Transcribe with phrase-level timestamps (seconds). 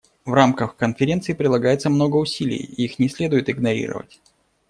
[0.25, 4.19] В рамках Конференции прилагается много усилий, и их не следует игнорировать.